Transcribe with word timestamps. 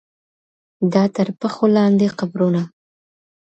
دا 0.93 1.03
تر 1.15 1.27
پښو 1.39 1.65
لاندي 1.75 2.07
قبرونه.. 2.19 2.61